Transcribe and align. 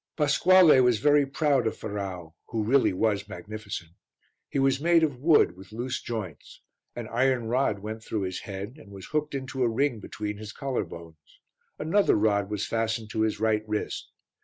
Pasquale 0.17 0.79
was 0.79 0.97
very 0.97 1.27
proud 1.27 1.67
of 1.67 1.77
Ferrau 1.77 2.33
who 2.47 2.63
really 2.63 2.91
was 2.91 3.29
magnificent. 3.29 3.91
He 4.49 4.57
was 4.57 4.81
made 4.81 5.03
of 5.03 5.17
wood 5.19 5.55
with 5.55 5.71
loose 5.71 6.01
joints. 6.01 6.61
An 6.95 7.07
iron 7.09 7.45
rod 7.49 7.77
went 7.83 8.03
through 8.03 8.21
his 8.23 8.39
head, 8.39 8.77
and 8.79 8.91
was 8.91 9.05
hooked 9.05 9.35
into 9.35 9.61
a 9.61 9.69
ring 9.69 9.99
between 9.99 10.37
his 10.37 10.53
collar 10.53 10.85
bones. 10.85 11.39
Another 11.77 12.15
rod 12.15 12.49
was 12.49 12.65
fastened 12.65 13.11
to 13.11 13.21
his 13.21 13.39
right 13.39 13.63
wrist. 13.69 14.11